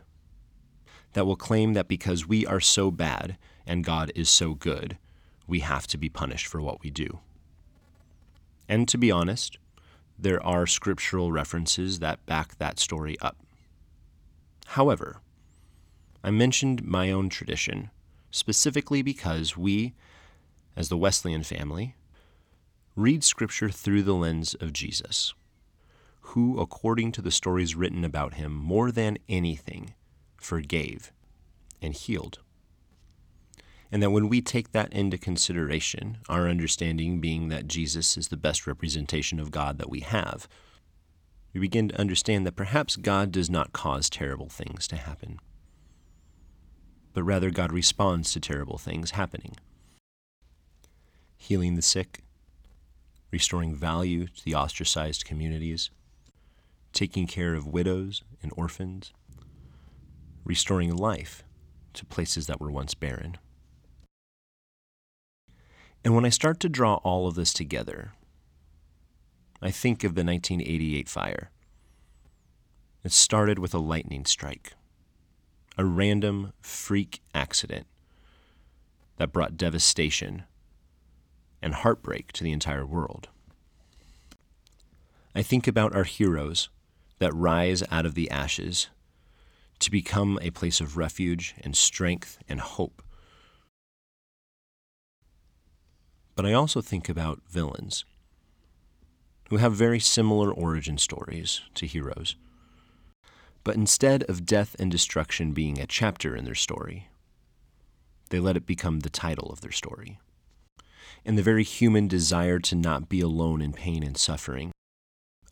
that 1.14 1.26
will 1.26 1.36
claim 1.36 1.74
that 1.74 1.88
because 1.88 2.28
we 2.28 2.46
are 2.46 2.60
so 2.60 2.92
bad 2.92 3.38
and 3.66 3.86
God 3.86 4.12
is 4.16 4.30
so 4.30 4.54
good, 4.54 4.98
we 5.48 5.60
have 5.60 5.88
to 5.88 5.98
be 5.98 6.10
punished 6.10 6.48
for 6.48 6.62
what 6.62 6.82
we 6.82 6.90
do. 6.90 7.20
And 8.68 8.88
to 8.90 8.98
be 8.98 9.12
honest, 9.12 9.58
there 10.18 10.44
are 10.44 10.68
scriptural 10.68 11.32
references 11.32 12.00
that 12.00 12.26
back 12.26 12.58
that 12.58 12.80
story 12.80 13.18
up. 13.22 13.38
However, 14.68 15.18
I 16.24 16.32
mentioned 16.32 16.84
my 16.84 17.12
own 17.12 17.30
tradition 17.30 17.92
specifically 18.32 19.02
because 19.02 19.58
we, 19.58 19.94
as 20.76 20.90
the 20.90 20.98
Wesleyan 20.98 21.44
family, 21.44 21.96
read 22.96 23.24
Scripture 23.24 23.70
through 23.70 24.04
the 24.04 24.14
lens 24.14 24.56
of 24.60 24.72
Jesus, 24.72 25.34
who, 26.22 26.60
according 26.60 27.12
to 27.14 27.22
the 27.22 27.32
stories 27.32 27.76
written 27.76 28.04
about 28.04 28.36
him, 28.36 28.54
more 28.54 28.92
than 28.92 29.18
anything, 29.28 29.94
forgave 30.38 31.12
and 31.82 31.94
healed. 31.94 32.40
And 33.92 34.02
that 34.02 34.12
when 34.12 34.30
we 34.30 34.42
take 34.42 34.72
that 34.72 34.92
into 34.94 35.18
consideration, 35.18 36.18
our 36.30 36.48
understanding 36.48 37.20
being 37.20 37.50
that 37.50 37.68
Jesus 37.68 38.18
is 38.18 38.28
the 38.30 38.38
best 38.38 38.66
representation 38.66 39.40
of 39.40 39.52
God 39.52 39.78
that 39.78 39.90
we 39.90 40.00
have, 40.02 40.48
we 41.54 41.60
begin 41.60 41.90
to 41.90 42.00
understand 42.00 42.46
that 42.46 42.56
perhaps 42.56 42.96
God 42.96 43.32
does 43.32 43.50
not 43.50 43.74
cause 43.74 44.10
terrible 44.10 44.50
things 44.50 44.88
to 44.88 44.96
happen, 44.96 45.40
but 47.14 47.24
rather 47.24 47.52
God 47.52 47.72
responds 47.72 48.34
to 48.34 48.40
terrible 48.40 48.80
things 48.80 49.12
happening. 49.12 49.56
Healing 51.38 51.76
the 51.76 51.82
sick, 51.84 52.23
restoring 53.34 53.74
value 53.76 54.28
to 54.28 54.46
the 54.46 54.54
ostracized 54.54 55.26
communities, 55.26 55.90
taking 56.94 57.26
care 57.26 57.56
of 57.56 57.66
widows 57.66 58.22
and 58.44 58.54
orphans, 58.56 59.12
restoring 60.46 60.96
life 60.96 61.44
to 61.94 62.06
places 62.06 62.46
that 62.46 62.62
were 62.62 62.70
once 62.70 62.94
barren. 62.94 63.40
And 66.06 66.14
when 66.14 66.26
I 66.26 66.30
start 66.30 66.60
to 66.60 66.70
draw 66.70 66.98
all 66.98 67.28
of 67.28 67.34
this 67.34 67.54
together, 67.54 68.14
I 69.64 69.72
think 69.72 70.04
of 70.04 70.14
the 70.14 70.24
1988 70.24 71.10
fire. 71.10 71.50
It 73.04 73.14
started 73.14 73.58
with 73.58 73.74
a 73.74 73.80
lightning 73.80 74.26
strike, 74.26 74.74
a 75.76 75.84
random 75.84 76.54
freak 76.62 77.22
accident 77.34 77.88
that 79.18 79.34
brought 79.34 79.58
devastation 79.58 80.44
and 81.64 81.74
heartbreak 81.74 82.32
to 82.34 82.44
the 82.44 82.52
entire 82.52 82.86
world. 82.86 83.30
I 85.34 85.42
think 85.42 85.68
about 85.68 85.96
our 85.96 86.04
heroes 86.04 86.70
that 87.18 87.34
rise 87.34 87.82
out 87.90 88.06
of 88.06 88.14
the 88.14 88.30
ashes 88.30 88.90
to 89.80 89.90
become 89.90 90.38
a 90.42 90.52
place 90.52 90.80
of 90.80 90.98
refuge 90.98 91.56
and 91.62 91.76
strength 91.76 92.38
and 92.48 92.60
hope 92.60 93.02
But 96.36 96.46
I 96.46 96.54
also 96.54 96.82
think 96.82 97.10
about 97.10 97.42
villains 97.48 98.06
who 99.50 99.58
have 99.58 99.74
very 99.74 100.00
similar 100.00 100.52
origin 100.52 100.98
stories 100.98 101.62
to 101.76 101.86
heroes. 101.86 102.36
But 103.64 103.76
instead 103.76 104.24
of 104.24 104.46
death 104.46 104.76
and 104.80 104.92
destruction 104.92 105.54
being 105.54 105.80
a 105.80 105.88
chapter 105.88 106.36
in 106.36 106.46
their 106.46 106.56
story, 106.56 107.08
they 108.30 108.40
let 108.40 108.58
it 108.58 108.66
become 108.66 109.02
the 109.02 109.10
title 109.10 109.50
of 109.52 109.62
their 109.62 109.72
story. 109.72 110.20
And 111.26 111.38
the 111.38 111.44
very 111.44 111.64
human 111.64 112.08
desire 112.08 112.60
to 112.60 112.76
not 112.76 113.10
be 113.10 113.22
alone 113.22 113.62
in 113.62 113.74
pain 113.74 114.04
and 114.04 114.18
suffering 114.18 114.72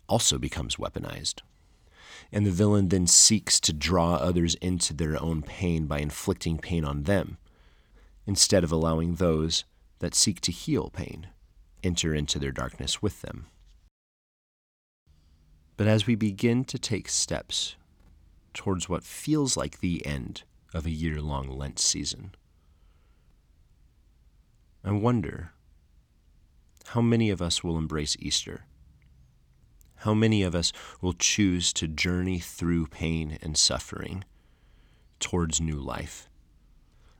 also 0.07 0.37
becomes 0.37 0.75
weaponized. 0.75 1.39
And 2.31 2.45
the 2.45 2.51
villain 2.51 2.89
then 2.89 3.07
seeks 3.07 3.59
to 3.61 3.73
draw 3.73 4.15
others 4.15 4.55
into 4.55 4.93
their 4.93 5.21
own 5.21 5.41
pain 5.41 5.87
by 5.87 5.99
inflicting 5.99 6.57
pain 6.57 6.85
on 6.85 7.03
them, 7.03 7.37
instead 8.25 8.63
of 8.63 8.71
allowing 8.71 9.15
those 9.15 9.65
that 9.99 10.15
seek 10.15 10.41
to 10.41 10.51
heal 10.51 10.89
pain 10.89 11.27
enter 11.83 12.13
into 12.13 12.39
their 12.39 12.51
darkness 12.51 13.01
with 13.01 13.21
them. 13.21 13.47
But 15.77 15.87
as 15.87 16.05
we 16.05 16.15
begin 16.15 16.63
to 16.65 16.77
take 16.77 17.09
steps 17.09 17.75
towards 18.53 18.87
what 18.87 19.03
feels 19.03 19.57
like 19.57 19.79
the 19.79 20.05
end 20.05 20.43
of 20.73 20.85
a 20.85 20.91
year 20.91 21.21
long 21.21 21.47
Lent 21.47 21.79
season. 21.79 22.35
I 24.83 24.91
wonder 24.91 25.51
how 26.87 27.01
many 27.01 27.29
of 27.29 27.41
us 27.41 27.63
will 27.63 27.77
embrace 27.77 28.17
Easter? 28.19 28.65
How 29.97 30.15
many 30.15 30.41
of 30.41 30.55
us 30.55 30.73
will 30.99 31.13
choose 31.13 31.71
to 31.73 31.87
journey 31.87 32.39
through 32.39 32.87
pain 32.87 33.37
and 33.41 33.55
suffering 33.55 34.23
towards 35.19 35.61
new 35.61 35.79
life? 35.79 36.27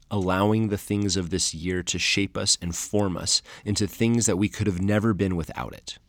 Allowing 0.10 0.68
the 0.70 0.78
things 0.78 1.16
of 1.16 1.30
this 1.30 1.54
year 1.54 1.84
to 1.84 2.00
shape 2.00 2.36
us 2.36 2.58
and 2.62 2.76
form 2.76 3.16
us 3.16 3.44
into 3.64 3.88
things 3.88 4.26
that 4.26 4.38
we 4.38 4.50
could 4.50 4.68
have 4.68 4.82
never 4.82 5.14
been 5.14 5.36
without 5.36 5.74
it. 5.74 6.00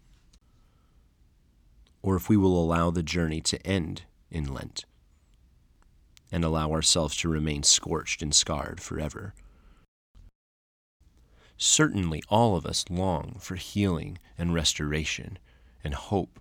Or 2.00 2.16
if 2.16 2.28
we 2.28 2.36
will 2.36 2.58
allow 2.60 2.90
the 2.90 3.02
journey 3.02 3.42
to 3.42 3.64
end 3.66 4.04
in 4.30 4.52
Lent 4.52 4.86
and 6.32 6.42
allow 6.44 6.72
ourselves 6.72 7.16
to 7.18 7.28
remain 7.28 7.62
scorched 7.62 8.22
and 8.22 8.34
scarred 8.34 8.80
forever. 8.80 9.34
Certainly, 11.56 12.22
all 12.28 12.56
of 12.56 12.66
us 12.66 12.84
long 12.90 13.36
for 13.38 13.56
healing 13.56 14.18
and 14.36 14.54
restoration 14.54 15.38
and 15.84 15.94
hope. 15.94 16.40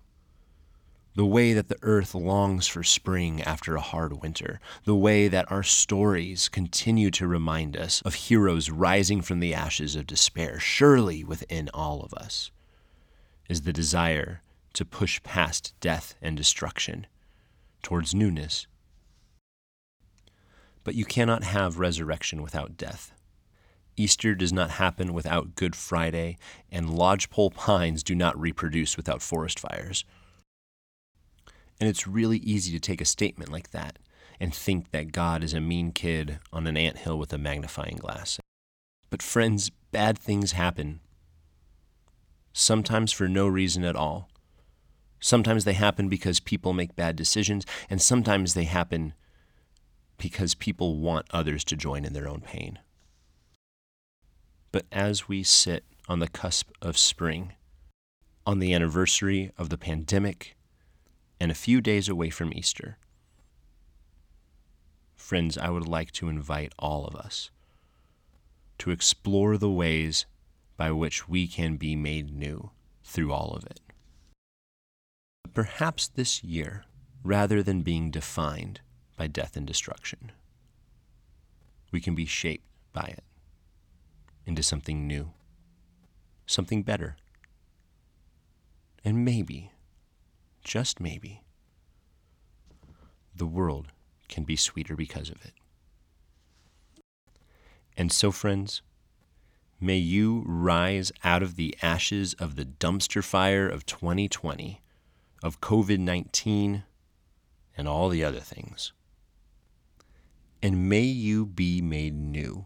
The 1.14 1.26
way 1.26 1.52
that 1.52 1.68
the 1.68 1.78
earth 1.82 2.14
longs 2.14 2.66
for 2.66 2.82
spring 2.82 3.42
after 3.42 3.76
a 3.76 3.80
hard 3.80 4.22
winter, 4.22 4.60
the 4.84 4.94
way 4.94 5.28
that 5.28 5.50
our 5.50 5.62
stories 5.62 6.48
continue 6.48 7.10
to 7.10 7.26
remind 7.26 7.76
us 7.76 8.00
of 8.02 8.14
heroes 8.14 8.70
rising 8.70 9.20
from 9.20 9.40
the 9.40 9.52
ashes 9.52 9.94
of 9.94 10.06
despair, 10.06 10.58
surely 10.58 11.22
within 11.22 11.68
all 11.74 12.00
of 12.00 12.14
us 12.14 12.50
is 13.48 13.62
the 13.62 13.72
desire 13.72 14.40
to 14.72 14.84
push 14.84 15.22
past 15.22 15.74
death 15.80 16.14
and 16.22 16.36
destruction 16.36 17.06
towards 17.82 18.14
newness 18.14 18.66
but 20.84 20.94
you 20.94 21.04
cannot 21.04 21.44
have 21.44 21.78
resurrection 21.78 22.42
without 22.42 22.76
death. 22.76 23.12
Easter 24.02 24.34
does 24.34 24.52
not 24.52 24.70
happen 24.70 25.14
without 25.14 25.54
Good 25.54 25.76
Friday, 25.76 26.36
and 26.72 26.90
lodgepole 26.90 27.52
pines 27.52 28.02
do 28.02 28.16
not 28.16 28.38
reproduce 28.38 28.96
without 28.96 29.22
forest 29.22 29.60
fires. 29.60 30.04
And 31.78 31.88
it's 31.88 32.08
really 32.08 32.38
easy 32.38 32.72
to 32.72 32.80
take 32.80 33.00
a 33.00 33.04
statement 33.04 33.52
like 33.52 33.70
that 33.70 34.00
and 34.40 34.52
think 34.52 34.90
that 34.90 35.12
God 35.12 35.44
is 35.44 35.54
a 35.54 35.60
mean 35.60 35.92
kid 35.92 36.40
on 36.52 36.66
an 36.66 36.76
ant 36.76 36.98
hill 36.98 37.16
with 37.16 37.32
a 37.32 37.38
magnifying 37.38 37.96
glass. 37.96 38.40
But, 39.08 39.22
friends, 39.22 39.70
bad 39.92 40.18
things 40.18 40.50
happen. 40.50 40.98
Sometimes 42.52 43.12
for 43.12 43.28
no 43.28 43.46
reason 43.46 43.84
at 43.84 43.94
all. 43.94 44.28
Sometimes 45.20 45.62
they 45.62 45.74
happen 45.74 46.08
because 46.08 46.40
people 46.40 46.72
make 46.72 46.96
bad 46.96 47.14
decisions, 47.14 47.64
and 47.88 48.02
sometimes 48.02 48.54
they 48.54 48.64
happen 48.64 49.14
because 50.18 50.56
people 50.56 50.98
want 50.98 51.26
others 51.30 51.62
to 51.62 51.76
join 51.76 52.04
in 52.04 52.14
their 52.14 52.26
own 52.28 52.40
pain. 52.40 52.80
But 54.72 54.86
as 54.90 55.28
we 55.28 55.42
sit 55.42 55.84
on 56.08 56.18
the 56.18 56.28
cusp 56.28 56.70
of 56.80 56.96
spring, 56.96 57.52
on 58.46 58.58
the 58.58 58.72
anniversary 58.72 59.52
of 59.58 59.68
the 59.68 59.76
pandemic, 59.76 60.56
and 61.38 61.50
a 61.50 61.54
few 61.54 61.82
days 61.82 62.08
away 62.08 62.30
from 62.30 62.54
Easter, 62.54 62.96
friends, 65.14 65.58
I 65.58 65.68
would 65.68 65.86
like 65.86 66.10
to 66.12 66.30
invite 66.30 66.72
all 66.78 67.04
of 67.04 67.14
us 67.14 67.50
to 68.78 68.90
explore 68.90 69.58
the 69.58 69.70
ways 69.70 70.24
by 70.78 70.90
which 70.90 71.28
we 71.28 71.46
can 71.46 71.76
be 71.76 71.94
made 71.94 72.34
new 72.34 72.70
through 73.04 73.30
all 73.30 73.52
of 73.54 73.64
it. 73.64 73.80
Perhaps 75.52 76.08
this 76.08 76.42
year, 76.42 76.84
rather 77.22 77.62
than 77.62 77.82
being 77.82 78.10
defined 78.10 78.80
by 79.18 79.26
death 79.26 79.54
and 79.54 79.66
destruction. 79.66 80.32
We 81.92 82.00
can 82.00 82.14
be 82.14 82.24
shaped 82.24 82.64
by 82.92 83.02
it 83.02 83.22
into 84.46 84.62
something 84.62 85.06
new, 85.06 85.30
something 86.46 86.82
better. 86.82 87.16
And 89.04 89.24
maybe, 89.24 89.72
just 90.62 91.00
maybe, 91.00 91.42
the 93.34 93.46
world 93.46 93.88
can 94.28 94.44
be 94.44 94.56
sweeter 94.56 94.94
because 94.94 95.28
of 95.28 95.44
it. 95.44 95.52
And 97.96 98.10
so, 98.10 98.30
friends, 98.30 98.82
may 99.80 99.96
you 99.96 100.44
rise 100.46 101.12
out 101.24 101.42
of 101.42 101.56
the 101.56 101.76
ashes 101.82 102.34
of 102.34 102.56
the 102.56 102.64
dumpster 102.64 103.22
fire 103.22 103.68
of 103.68 103.86
2020, 103.86 104.80
of 105.42 105.60
COVID 105.60 105.98
19, 105.98 106.84
and 107.76 107.88
all 107.88 108.08
the 108.08 108.24
other 108.24 108.40
things 108.40 108.92
and 110.62 110.88
may 110.88 111.02
you 111.02 111.44
be 111.44 111.82
made 111.82 112.14
new 112.14 112.64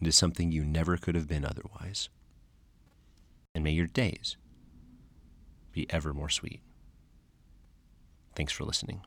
into 0.00 0.12
something 0.12 0.50
you 0.50 0.64
never 0.64 0.96
could 0.96 1.14
have 1.14 1.28
been 1.28 1.44
otherwise. 1.44 2.08
And 3.54 3.64
may 3.64 3.72
your 3.72 3.86
days 3.86 4.36
be 5.72 5.86
ever 5.90 6.12
more 6.12 6.28
sweet. 6.28 6.60
Thanks 8.34 8.52
for 8.52 8.64
listening. 8.64 9.02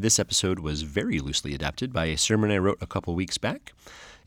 This 0.00 0.20
episode 0.20 0.60
was 0.60 0.82
very 0.82 1.18
loosely 1.18 1.54
adapted 1.54 1.92
by 1.92 2.04
a 2.06 2.16
sermon 2.16 2.52
I 2.52 2.58
wrote 2.58 2.78
a 2.80 2.86
couple 2.86 3.16
weeks 3.16 3.36
back. 3.36 3.72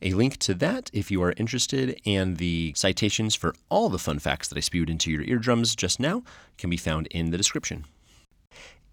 A 0.01 0.11
link 0.13 0.35
to 0.39 0.53
that, 0.55 0.89
if 0.91 1.09
you 1.09 1.23
are 1.23 1.33
interested, 1.37 1.97
and 2.05 2.37
the 2.37 2.73
citations 2.75 3.35
for 3.35 3.55
all 3.69 3.87
the 3.87 3.99
fun 3.99 4.19
facts 4.19 4.49
that 4.49 4.57
I 4.57 4.61
spewed 4.61 4.89
into 4.89 5.09
your 5.09 5.21
eardrums 5.21 5.75
just 5.75 5.97
now 5.97 6.23
can 6.57 6.69
be 6.69 6.75
found 6.75 7.07
in 7.07 7.31
the 7.31 7.37
description. 7.37 7.85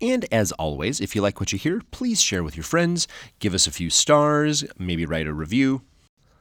And 0.01 0.27
as 0.33 0.53
always, 0.53 1.01
if 1.01 1.17
you 1.17 1.23
like 1.23 1.41
what 1.41 1.53
you 1.53 1.59
hear, 1.59 1.83
please 1.91 2.21
share 2.21 2.45
with 2.45 2.57
your 2.57 2.65
friends, 2.65 3.09
give 3.41 3.55
us 3.55 3.67
a 3.67 3.73
few 3.73 3.91
stars, 3.91 4.65
maybe 4.79 5.05
write 5.05 5.27
a 5.27 5.33
review. 5.33 5.83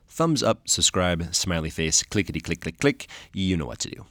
Thumbs 0.07 0.43
up, 0.43 0.67
subscribe, 0.67 1.33
smiley 1.33 1.69
face, 1.69 2.03
clickety 2.03 2.39
click 2.39 2.61
click 2.61 2.79
click. 2.79 3.07
You 3.33 3.57
know 3.57 3.65
what 3.65 3.79
to 3.79 3.89
do. 3.89 4.05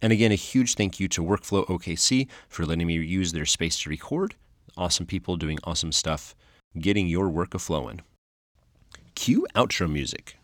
And 0.00 0.12
again, 0.12 0.30
a 0.30 0.36
huge 0.36 0.74
thank 0.74 1.00
you 1.00 1.08
to 1.08 1.24
Workflow 1.24 1.66
OKC 1.66 2.28
for 2.48 2.64
letting 2.64 2.86
me 2.86 2.94
use 2.94 3.32
their 3.32 3.46
space 3.46 3.80
to 3.80 3.90
record 3.90 4.34
awesome 4.78 5.06
people 5.06 5.36
doing 5.36 5.58
awesome 5.64 5.92
stuff, 5.92 6.34
getting 6.78 7.08
your 7.08 7.28
work 7.28 7.52
a 7.52 7.58
flowing. 7.58 8.00
Cue 9.14 9.46
outro 9.54 9.90
music. 9.90 10.36